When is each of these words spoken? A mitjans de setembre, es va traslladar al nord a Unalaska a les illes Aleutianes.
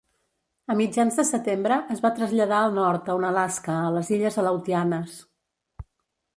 A 0.73 0.75
mitjans 0.79 1.19
de 1.21 1.25
setembre, 1.31 1.77
es 1.97 2.01
va 2.07 2.11
traslladar 2.21 2.61
al 2.63 2.75
nord 2.79 3.13
a 3.15 3.19
Unalaska 3.21 3.79
a 3.85 3.95
les 3.99 4.13
illes 4.19 4.41
Aleutianes. 4.45 5.19